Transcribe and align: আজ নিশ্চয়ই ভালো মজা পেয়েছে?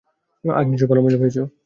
আজ 0.43 0.65
নিশ্চয়ই 0.67 0.89
ভালো 0.91 1.01
মজা 1.05 1.17
পেয়েছে? 1.21 1.41